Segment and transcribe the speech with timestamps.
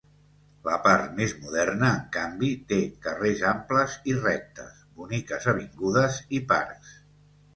[0.67, 6.97] La part més moderna, en canvi té, carrers amples i rectes, boniques avingudes i parcs.